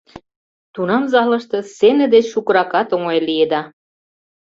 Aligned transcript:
Тунам 0.73 1.03
залыште 1.13 1.57
сцене 1.69 2.05
деч 2.13 2.25
шукыракат 2.33 2.87
оҥай 2.95 3.19
лиеда. 3.27 3.61